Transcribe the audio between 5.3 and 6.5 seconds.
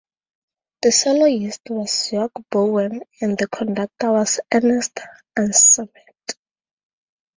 Ansermet.